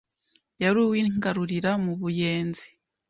yari 0.61 0.79
uw’i 0.83 1.01
Ngarurira 1.15 1.71
mu 1.83 1.93
Buyenzi 2.01 2.65